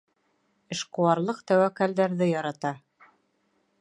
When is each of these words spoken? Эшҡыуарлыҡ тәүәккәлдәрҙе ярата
Эшҡыуарлыҡ 0.75 1.43
тәүәккәлдәрҙе 1.51 2.31
ярата 2.31 2.73